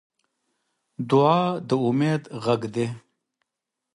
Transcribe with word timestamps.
دعا 1.09 1.39
د 1.67 1.69
امید 1.87 2.23
غږ 2.43 2.61
دی. 2.73 2.87